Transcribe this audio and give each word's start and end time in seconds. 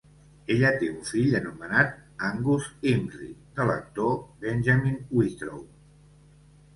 Ella 0.53 0.69
té 0.83 0.87
un 0.91 0.95
fill 1.09 1.35
anomenat 1.39 1.91
Angus 2.29 2.69
Imrie 2.91 3.57
de 3.59 3.67
l'actor 3.71 4.15
Benjamin 4.47 4.97
Whitrow. 5.19 5.61